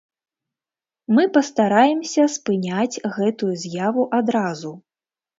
Мы 1.17 1.23
пастараемся 1.35 2.23
спыняць 2.35 3.01
гэтую 3.17 3.49
з'яву 3.65 4.07
адразу. 4.21 4.71